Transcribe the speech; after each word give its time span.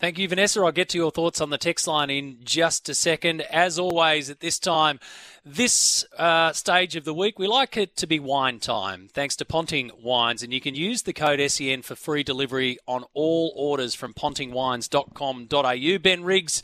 Thank 0.00 0.18
you, 0.18 0.26
Vanessa. 0.28 0.62
I'll 0.62 0.72
get 0.72 0.88
to 0.90 0.98
your 0.98 1.10
thoughts 1.10 1.42
on 1.42 1.50
the 1.50 1.58
text 1.58 1.86
line 1.86 2.08
in 2.08 2.38
just 2.42 2.88
a 2.88 2.94
second. 2.94 3.42
As 3.42 3.78
always, 3.78 4.30
at 4.30 4.40
this 4.40 4.58
time, 4.58 4.98
this 5.44 6.06
uh, 6.16 6.54
stage 6.54 6.96
of 6.96 7.04
the 7.04 7.12
week, 7.12 7.38
we 7.38 7.46
like 7.46 7.76
it 7.76 7.96
to 7.96 8.06
be 8.06 8.18
wine 8.18 8.60
time, 8.60 9.10
thanks 9.12 9.36
to 9.36 9.44
Ponting 9.44 9.90
Wines. 10.02 10.42
And 10.42 10.54
you 10.54 10.60
can 10.62 10.74
use 10.74 11.02
the 11.02 11.12
code 11.12 11.38
SEN 11.50 11.82
for 11.82 11.96
free 11.96 12.22
delivery 12.22 12.78
on 12.88 13.04
all 13.12 13.52
orders 13.54 13.94
from 13.94 14.14
pontingwines.com.au. 14.14 15.98
Ben 15.98 16.24
Riggs 16.24 16.62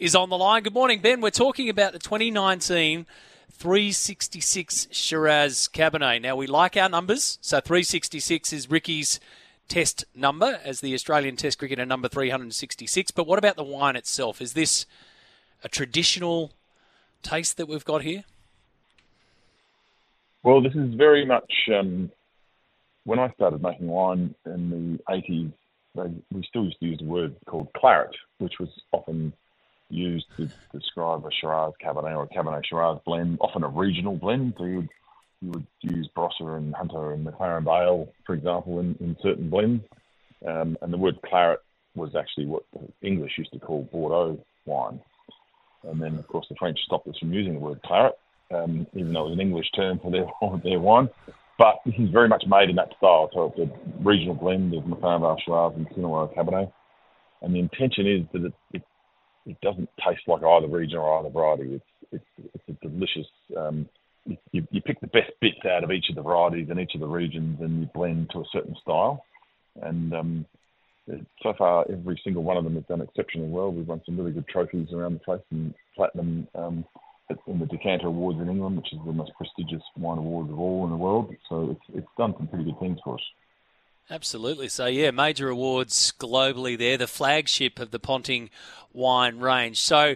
is 0.00 0.14
on 0.14 0.30
the 0.30 0.38
line. 0.38 0.62
Good 0.62 0.72
morning, 0.72 1.00
Ben. 1.02 1.20
We're 1.20 1.28
talking 1.28 1.68
about 1.68 1.92
the 1.92 1.98
2019 1.98 3.04
366 3.50 4.88
Shiraz 4.92 5.68
Cabernet. 5.70 6.22
Now, 6.22 6.36
we 6.36 6.46
like 6.46 6.74
our 6.78 6.88
numbers. 6.88 7.36
So 7.42 7.60
366 7.60 8.54
is 8.54 8.70
Ricky's 8.70 9.20
test 9.68 10.04
number 10.14 10.60
as 10.64 10.80
the 10.80 10.94
Australian 10.94 11.36
Test 11.36 11.58
cricketer 11.58 11.86
number 11.86 12.08
366. 12.08 13.10
But 13.10 13.26
what 13.26 13.38
about 13.38 13.56
the 13.56 13.64
wine 13.64 13.96
itself? 13.96 14.40
Is 14.40 14.54
this 14.54 14.86
a 15.62 15.68
traditional 15.68 16.52
taste 17.22 17.56
that 17.56 17.66
we've 17.66 17.84
got 17.84 18.02
here? 18.02 18.24
Well, 20.42 20.62
this 20.62 20.74
is 20.74 20.94
very 20.94 21.26
much. 21.26 21.52
Um, 21.68 22.10
when 23.04 23.18
I 23.18 23.30
started 23.32 23.62
making 23.62 23.88
wine 23.88 24.34
in 24.46 24.70
the 24.70 25.12
80s, 25.12 25.52
they, 25.94 26.22
we 26.32 26.44
still 26.48 26.64
used 26.64 26.78
to 26.80 26.86
use 26.86 27.00
a 27.00 27.04
word 27.04 27.36
called 27.46 27.68
claret, 27.76 28.14
which 28.38 28.54
was 28.60 28.68
often 28.92 29.32
used 29.90 30.26
to 30.36 30.48
describe 30.72 31.24
a 31.24 31.30
Shiraz 31.32 31.72
Cabernet 31.82 32.16
or 32.16 32.24
a 32.24 32.28
Cabernet 32.28 32.66
Shiraz 32.66 32.98
blend, 33.04 33.38
often 33.40 33.64
a 33.64 33.68
regional 33.68 34.16
blend. 34.16 34.54
So 34.58 34.64
you 34.64 34.76
would 34.76 34.88
you 35.40 35.50
would 35.50 35.66
use 35.82 36.08
Barossa 36.16 36.56
and 36.56 36.74
Hunter 36.74 37.12
and 37.12 37.26
McLaren 37.26 37.64
Vale, 37.64 38.08
for 38.26 38.34
example, 38.34 38.80
in, 38.80 38.96
in 39.00 39.16
certain 39.22 39.48
blends. 39.48 39.84
Um, 40.46 40.76
and 40.82 40.92
the 40.92 40.98
word 40.98 41.18
claret 41.24 41.60
was 41.94 42.14
actually 42.16 42.46
what 42.46 42.64
the 42.72 42.88
English 43.06 43.32
used 43.38 43.52
to 43.52 43.58
call 43.58 43.88
Bordeaux 43.92 44.42
wine. 44.66 45.00
And 45.84 46.00
then, 46.00 46.16
of 46.18 46.26
course, 46.26 46.46
the 46.48 46.56
French 46.56 46.78
stopped 46.84 47.08
us 47.08 47.18
from 47.18 47.32
using 47.32 47.54
the 47.54 47.60
word 47.60 47.80
claret, 47.84 48.18
um, 48.52 48.86
even 48.94 49.12
though 49.12 49.26
it 49.26 49.30
was 49.30 49.34
an 49.34 49.40
English 49.40 49.70
term 49.74 49.98
for 50.00 50.10
their, 50.10 50.26
their 50.64 50.80
wine. 50.80 51.08
But 51.56 51.76
this 51.84 51.94
is 51.98 52.10
very 52.10 52.28
much 52.28 52.44
made 52.46 52.70
in 52.70 52.76
that 52.76 52.94
style. 52.96 53.30
So 53.32 53.52
it's 53.56 53.70
a 53.70 54.02
regional 54.02 54.34
blend 54.34 54.74
of 54.74 54.84
McLaren 54.84 55.20
Vale 55.20 55.38
Shiraz 55.44 55.72
and 55.76 55.88
Coonawarra 55.90 56.34
Cabernet. 56.34 56.72
And 57.42 57.54
the 57.54 57.60
intention 57.60 58.06
is 58.06 58.22
that 58.32 58.46
it, 58.46 58.54
it, 58.74 58.82
it 59.46 59.60
doesn't 59.60 59.88
taste 60.04 60.22
like 60.26 60.42
either 60.42 60.68
region 60.68 60.98
or 60.98 61.18
either 61.18 61.30
variety. 61.30 61.74
It's, 61.74 61.84
it's, 62.12 62.48
it's 62.54 62.68
a 62.68 62.88
delicious 62.88 63.26
um, 63.56 63.88
you 64.52 64.77
pick 64.88 65.00
the 65.00 65.06
best 65.06 65.30
bits 65.40 65.58
out 65.70 65.84
of 65.84 65.92
each 65.92 66.06
of 66.08 66.16
the 66.16 66.22
varieties 66.22 66.68
and 66.70 66.80
each 66.80 66.94
of 66.94 67.00
the 67.00 67.06
regions 67.06 67.58
and 67.60 67.80
you 67.80 67.90
blend 67.94 68.30
to 68.30 68.38
a 68.38 68.44
certain 68.50 68.74
style. 68.80 69.22
And 69.82 70.14
um, 70.14 70.46
so 71.42 71.52
far, 71.56 71.84
every 71.92 72.18
single 72.24 72.42
one 72.42 72.56
of 72.56 72.64
them 72.64 72.74
has 72.74 72.84
done 72.84 73.02
exceptionally 73.02 73.50
well. 73.50 73.70
We've 73.70 73.86
won 73.86 74.00
some 74.06 74.16
really 74.16 74.32
good 74.32 74.48
trophies 74.48 74.88
around 74.92 75.12
the 75.12 75.20
place 75.20 75.42
and 75.50 75.74
platinum 75.94 76.48
um, 76.54 76.86
in 77.46 77.58
the 77.58 77.66
Decanter 77.66 78.06
Awards 78.06 78.40
in 78.40 78.48
England, 78.48 78.78
which 78.78 78.92
is 78.92 78.98
the 79.04 79.12
most 79.12 79.32
prestigious 79.36 79.82
wine 79.98 80.16
award 80.16 80.48
of 80.48 80.58
all 80.58 80.84
in 80.84 80.90
the 80.90 80.96
world. 80.96 81.34
So 81.50 81.70
it's, 81.72 81.98
it's 81.98 82.08
done 82.16 82.34
some 82.38 82.48
pretty 82.48 82.64
good 82.64 82.80
things 82.80 82.98
for 83.04 83.14
us. 83.14 83.22
Absolutely. 84.10 84.68
So, 84.68 84.86
yeah, 84.86 85.10
major 85.10 85.50
awards 85.50 86.14
globally 86.18 86.78
there, 86.78 86.96
the 86.96 87.06
flagship 87.06 87.78
of 87.78 87.90
the 87.90 87.98
Ponting 87.98 88.48
wine 88.94 89.38
range. 89.38 89.78
So, 89.80 90.14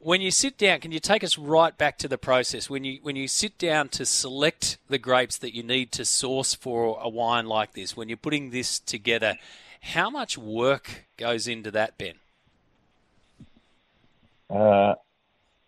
when 0.00 0.20
you 0.20 0.30
sit 0.30 0.58
down, 0.58 0.80
can 0.80 0.92
you 0.92 1.00
take 1.00 1.24
us 1.24 1.38
right 1.38 1.76
back 1.76 1.98
to 1.98 2.08
the 2.08 2.18
process? 2.18 2.70
When 2.70 2.84
you 2.84 2.98
when 3.02 3.16
you 3.16 3.28
sit 3.28 3.58
down 3.58 3.88
to 3.90 4.06
select 4.06 4.78
the 4.88 4.98
grapes 4.98 5.38
that 5.38 5.54
you 5.54 5.62
need 5.62 5.92
to 5.92 6.04
source 6.04 6.54
for 6.54 6.98
a 7.00 7.08
wine 7.08 7.46
like 7.46 7.72
this, 7.72 7.96
when 7.96 8.08
you're 8.08 8.16
putting 8.16 8.50
this 8.50 8.78
together, 8.78 9.36
how 9.80 10.10
much 10.10 10.36
work 10.36 11.04
goes 11.16 11.48
into 11.48 11.70
that, 11.72 11.98
Ben? 11.98 12.14
Uh, 14.50 14.94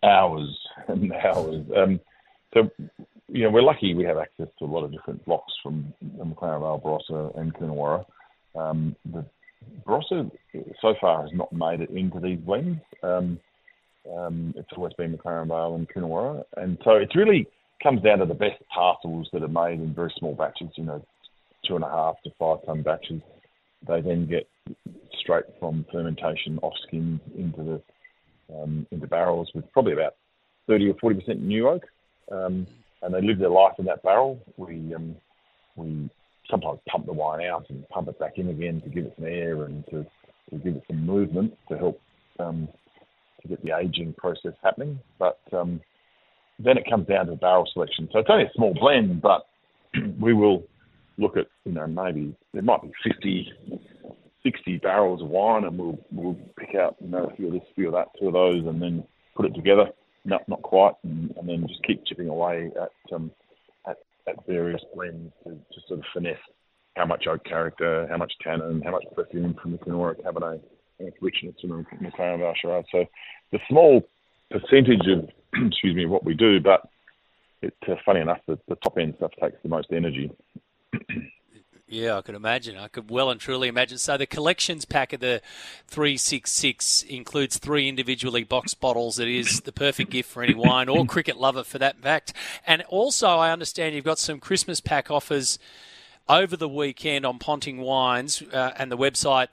hours 0.03 0.57
and 0.87 1.11
hours. 1.13 1.65
Um, 1.75 1.99
so, 2.53 2.69
you 3.27 3.43
know, 3.43 3.49
we're 3.49 3.61
lucky 3.61 3.93
we 3.93 4.05
have 4.05 4.17
access 4.17 4.47
to 4.59 4.65
a 4.65 4.67
lot 4.67 4.83
of 4.83 4.91
different 4.91 5.23
blocks 5.25 5.53
from 5.61 5.93
McLaren 6.17 6.61
Vale, 6.61 6.81
Barossa, 6.83 7.37
and 7.37 7.53
Coonawarra. 7.53 8.05
Um, 8.55 8.95
the 9.05 9.25
Barossa 9.85 10.31
so 10.81 10.95
far 10.99 11.23
has 11.23 11.31
not 11.33 11.51
made 11.53 11.81
it 11.81 11.89
into 11.89 12.19
these 12.19 12.39
blends. 12.39 12.79
Um, 13.03 13.39
um, 14.17 14.53
it's 14.57 14.69
always 14.75 14.93
been 14.93 15.17
McLaren 15.17 15.47
Vale 15.47 15.75
and 15.75 15.87
Coonawarra. 15.89 16.43
And 16.57 16.77
so 16.83 16.91
it 16.91 17.11
really 17.15 17.47
comes 17.81 18.01
down 18.01 18.19
to 18.19 18.25
the 18.25 18.33
best 18.33 18.61
parcels 18.73 19.29
that 19.33 19.43
are 19.43 19.47
made 19.47 19.79
in 19.79 19.93
very 19.93 20.13
small 20.17 20.35
batches, 20.35 20.69
you 20.75 20.83
know, 20.83 21.05
two 21.67 21.75
and 21.75 21.83
a 21.83 21.89
half 21.89 22.15
to 22.23 22.31
five 22.39 22.65
ton 22.65 22.81
batches. 22.81 23.21
They 23.87 24.01
then 24.01 24.27
get 24.27 24.47
straight 25.19 25.45
from 25.59 25.85
fermentation 25.91 26.59
off 26.61 26.73
skins 26.87 27.21
into 27.37 27.63
the 27.63 27.81
um, 28.55 28.87
into 28.91 29.07
barrels 29.07 29.49
with 29.53 29.71
probably 29.71 29.93
about 29.93 30.15
30 30.67 30.89
or 30.89 30.93
40 30.95 31.19
percent 31.19 31.41
new 31.43 31.69
oak, 31.69 31.83
um, 32.31 32.67
and 33.01 33.13
they 33.13 33.21
live 33.21 33.39
their 33.39 33.49
life 33.49 33.73
in 33.77 33.85
that 33.85 34.03
barrel. 34.03 34.39
We 34.57 34.93
um, 34.95 35.15
we 35.75 36.09
sometimes 36.49 36.79
pump 36.89 37.05
the 37.05 37.13
wine 37.13 37.45
out 37.45 37.65
and 37.69 37.87
pump 37.89 38.07
it 38.07 38.19
back 38.19 38.37
in 38.37 38.49
again 38.49 38.81
to 38.81 38.89
give 38.89 39.05
it 39.05 39.13
some 39.15 39.25
air 39.25 39.63
and 39.63 39.85
to, 39.87 40.05
to 40.49 40.57
give 40.57 40.75
it 40.75 40.83
some 40.87 41.05
movement 41.05 41.55
to 41.69 41.77
help 41.77 42.01
um, 42.39 42.67
to 43.41 43.47
get 43.47 43.63
the 43.63 43.71
aging 43.89 44.13
process 44.17 44.53
happening. 44.63 44.99
But 45.17 45.39
um, 45.53 45.81
then 46.59 46.77
it 46.77 46.89
comes 46.89 47.07
down 47.07 47.27
to 47.27 47.35
barrel 47.35 47.67
selection. 47.73 48.09
So 48.11 48.19
it's 48.19 48.29
only 48.29 48.45
a 48.45 48.53
small 48.55 48.73
blend, 48.73 49.21
but 49.21 49.47
we 50.19 50.33
will 50.33 50.63
look 51.17 51.37
at, 51.37 51.47
you 51.65 51.73
know, 51.73 51.87
maybe 51.87 52.35
there 52.53 52.61
might 52.61 52.81
be 52.81 52.91
50, 53.03 53.51
60 54.43 54.77
barrels 54.77 55.21
of 55.21 55.29
wine, 55.29 55.63
and 55.65 55.77
we'll 55.77 55.99
we'll 56.11 56.37
pick 56.57 56.75
out, 56.75 56.95
you 56.99 57.09
know, 57.09 57.25
a 57.25 57.35
few 57.35 57.47
of 57.47 57.53
this, 57.53 57.61
a 57.71 57.73
few 57.75 57.87
of 57.87 57.93
that, 57.93 58.07
two 58.19 58.27
of 58.27 58.33
those, 58.33 58.65
and 58.65 58.81
then 58.81 59.03
put 59.35 59.45
it 59.45 59.55
together. 59.55 59.85
Not 60.25 60.47
not 60.47 60.61
quite, 60.61 60.93
and, 61.03 61.33
and 61.37 61.47
then 61.47 61.65
just 61.67 61.83
keep 61.83 62.05
chipping 62.05 62.29
away 62.29 62.71
at 62.81 63.15
um, 63.15 63.31
at, 63.87 63.97
at 64.27 64.45
various 64.45 64.81
blends 64.93 65.31
to, 65.43 65.51
to 65.51 65.81
sort 65.87 65.99
of 65.99 66.05
finesse 66.13 66.37
how 66.95 67.05
much 67.05 67.27
oak 67.27 67.43
character, 67.45 68.07
how 68.09 68.17
much 68.17 68.33
tannin, 68.43 68.81
how 68.83 68.91
much 68.91 69.05
perfume 69.15 69.55
from 69.61 69.71
the 69.71 69.77
Coonawarra 69.77 70.21
Cabernet 70.21 70.61
richness 71.21 71.55
and 71.63 71.85
McLaren 72.01 72.39
Vale 72.39 72.53
Shiraz. 72.61 72.85
So 72.91 73.05
the 73.51 73.59
small 73.67 74.07
percentage 74.51 75.07
of 75.07 75.29
excuse 75.67 75.95
me 75.95 76.05
what 76.05 76.23
we 76.23 76.33
do, 76.33 76.59
but 76.59 76.87
it's 77.61 77.75
uh, 77.87 77.95
funny 78.05 78.21
enough 78.21 78.39
that 78.47 78.65
the 78.67 78.75
top 78.75 78.97
end 78.97 79.15
stuff 79.17 79.31
takes 79.41 79.57
the 79.63 79.69
most 79.69 79.87
energy. 79.91 80.31
Yeah, 81.91 82.17
I 82.17 82.21
could 82.21 82.35
imagine. 82.35 82.77
I 82.77 82.87
could 82.87 83.09
well 83.09 83.31
and 83.31 83.41
truly 83.41 83.67
imagine. 83.67 83.97
So 83.97 84.15
the 84.15 84.27
collections 84.27 84.85
pack 84.85 85.11
of 85.11 85.21
the 85.21 85.41
366 85.87 87.01
includes 87.09 87.57
three 87.57 87.89
individually 87.89 88.43
boxed 88.43 88.79
bottles. 88.79 89.17
It 89.17 89.27
is 89.27 89.61
the 89.61 89.71
perfect 89.71 90.11
gift 90.11 90.29
for 90.29 90.43
any 90.43 90.53
wine 90.53 90.87
or 90.87 91.03
cricket 91.07 91.37
lover 91.37 91.63
for 91.63 91.79
that 91.79 91.97
fact. 91.97 92.31
And 92.67 92.83
also, 92.89 93.27
I 93.27 93.51
understand 93.51 93.95
you've 93.95 94.05
got 94.05 94.19
some 94.19 94.39
Christmas 94.39 94.79
pack 94.79 95.09
offers 95.09 95.57
over 96.27 96.55
the 96.55 96.69
weekend 96.69 97.25
on 97.25 97.39
Ponting 97.39 97.81
Wines 97.81 98.43
uh, 98.53 98.73
and 98.77 98.91
the 98.91 98.97
website 98.97 99.47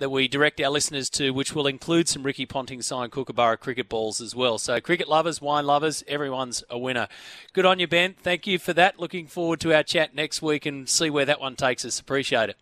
that 0.00 0.10
we 0.10 0.26
direct 0.26 0.60
our 0.60 0.70
listeners 0.70 1.08
to, 1.10 1.30
which 1.30 1.54
will 1.54 1.66
include 1.66 2.08
some 2.08 2.24
Ricky 2.24 2.46
Ponting 2.46 2.82
signed 2.82 3.12
Kookaburra 3.12 3.58
cricket 3.58 3.88
balls 3.88 4.20
as 4.20 4.34
well. 4.34 4.58
So, 4.58 4.80
cricket 4.80 5.08
lovers, 5.08 5.40
wine 5.40 5.66
lovers, 5.66 6.02
everyone's 6.08 6.64
a 6.68 6.78
winner. 6.78 7.06
Good 7.52 7.64
on 7.64 7.78
you, 7.78 7.86
Ben. 7.86 8.14
Thank 8.20 8.46
you 8.46 8.58
for 8.58 8.72
that. 8.72 8.98
Looking 8.98 9.26
forward 9.26 9.60
to 9.60 9.74
our 9.74 9.82
chat 9.82 10.14
next 10.14 10.42
week 10.42 10.66
and 10.66 10.88
see 10.88 11.10
where 11.10 11.26
that 11.26 11.40
one 11.40 11.54
takes 11.54 11.84
us. 11.84 12.00
Appreciate 12.00 12.50
it. 12.50 12.56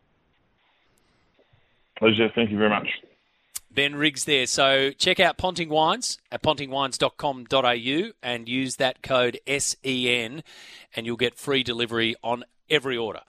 Pleasure. 1.97 2.29
Thank 2.35 2.51
you 2.51 2.59
very 2.59 2.71
much. 2.71 2.89
Ben 3.71 3.95
Riggs 3.95 4.25
there. 4.25 4.47
So 4.47 4.91
check 4.91 5.21
out 5.21 5.39
Ponting 5.39 5.69
Wines 5.69 6.19
at 6.33 6.43
pontingwines.com.au 6.43 8.13
and 8.23 8.49
use 8.49 8.77
that 8.77 9.03
code 9.03 9.39
SEN 9.47 10.43
and 10.97 11.07
you'll 11.07 11.17
get 11.17 11.37
free 11.37 11.63
delivery 11.63 12.17
on 12.23 12.45
every 12.69 12.97
order. 12.97 13.21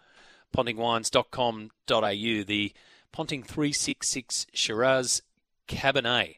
pontingwines.com.au. 0.55 2.43
The 2.43 2.73
Ponting 3.11 3.43
366 3.43 4.47
Shiraz 4.53 5.21
Cabernet. 5.67 6.37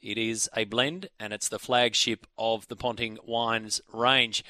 It 0.00 0.16
is 0.16 0.48
a 0.56 0.64
blend 0.64 1.08
and 1.18 1.32
it's 1.32 1.48
the 1.48 1.58
flagship 1.58 2.26
of 2.38 2.68
the 2.68 2.76
Ponting 2.76 3.18
Wines 3.26 3.80
range. 3.92 4.44